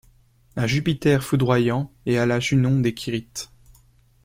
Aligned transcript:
A 0.55 0.65
Jupiter 0.65 1.21
Foudroyant 1.23 1.91
et 2.07 2.17
à 2.17 2.25
la 2.25 2.39
Junon 2.39 2.79
des 2.79 2.95
Quirites. 2.95 3.51